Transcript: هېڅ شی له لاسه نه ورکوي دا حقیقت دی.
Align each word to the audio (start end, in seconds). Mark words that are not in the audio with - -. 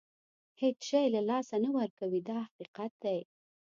هېڅ 0.61 0.77
شی 0.89 1.05
له 1.15 1.21
لاسه 1.29 1.55
نه 1.63 1.69
ورکوي 1.77 2.21
دا 2.29 2.37
حقیقت 2.47 2.91
دی. 3.03 3.19